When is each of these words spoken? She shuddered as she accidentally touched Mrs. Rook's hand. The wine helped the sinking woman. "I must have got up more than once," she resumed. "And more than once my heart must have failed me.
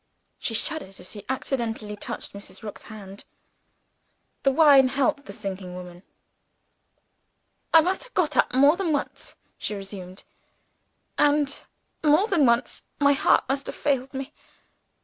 She 0.39 0.55
shuddered 0.55 0.99
as 0.99 1.11
she 1.11 1.23
accidentally 1.29 1.95
touched 1.95 2.33
Mrs. 2.33 2.63
Rook's 2.63 2.81
hand. 2.89 3.23
The 4.41 4.49
wine 4.51 4.87
helped 4.87 5.25
the 5.25 5.31
sinking 5.31 5.75
woman. 5.75 6.01
"I 7.71 7.81
must 7.81 8.05
have 8.05 8.13
got 8.15 8.35
up 8.35 8.51
more 8.51 8.75
than 8.75 8.91
once," 8.93 9.35
she 9.59 9.75
resumed. 9.75 10.23
"And 11.19 11.61
more 12.03 12.25
than 12.27 12.47
once 12.47 12.81
my 12.99 13.13
heart 13.13 13.47
must 13.47 13.67
have 13.67 13.75
failed 13.75 14.11
me. 14.11 14.33